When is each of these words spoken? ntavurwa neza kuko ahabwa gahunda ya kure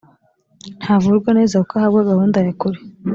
ntavurwa 0.79 1.29
neza 1.37 1.55
kuko 1.61 1.73
ahabwa 1.75 2.07
gahunda 2.09 2.37
ya 2.45 2.53
kure 2.59 2.79